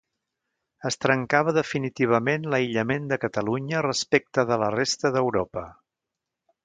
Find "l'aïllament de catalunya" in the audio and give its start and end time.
2.53-3.85